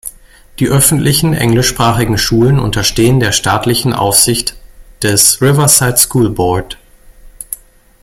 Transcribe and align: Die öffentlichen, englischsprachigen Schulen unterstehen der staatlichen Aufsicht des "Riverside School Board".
Die 0.57 0.67
öffentlichen, 0.67 1.35
englischsprachigen 1.35 2.17
Schulen 2.17 2.57
unterstehen 2.57 3.19
der 3.19 3.31
staatlichen 3.31 3.93
Aufsicht 3.93 4.55
des 5.03 5.39
"Riverside 5.43 5.95
School 5.97 6.31
Board". 6.31 6.79